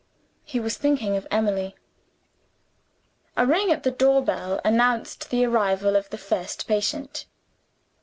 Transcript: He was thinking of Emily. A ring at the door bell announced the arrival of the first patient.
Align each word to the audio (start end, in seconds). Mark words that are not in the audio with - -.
He 0.43 0.59
was 0.59 0.77
thinking 0.79 1.15
of 1.15 1.27
Emily. 1.29 1.75
A 3.37 3.45
ring 3.45 3.71
at 3.71 3.83
the 3.83 3.91
door 3.91 4.23
bell 4.23 4.59
announced 4.65 5.29
the 5.29 5.45
arrival 5.45 5.95
of 5.95 6.09
the 6.09 6.17
first 6.17 6.67
patient. 6.67 7.27